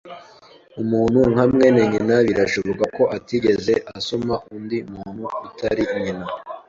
Umuntu 0.81 1.19
nka 1.31 1.43
mwene 1.51 1.81
nyina 1.91 2.15
birashoboka 2.27 2.85
ko 2.95 3.03
atigeze 3.17 3.73
asoma 3.97 4.33
undi 4.55 4.77
muntu 4.93 5.23
utari 5.47 5.83
nyina. 6.03 6.25